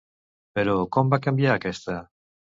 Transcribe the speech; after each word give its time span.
Però, 0.59 0.73
com 0.95 1.11
va 1.11 1.19
canviar 1.25 1.51
aquesta? 1.57 1.99